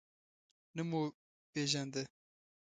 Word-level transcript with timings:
نه 0.75 0.81
مو 0.89 1.01
پیژانده. 1.51 2.01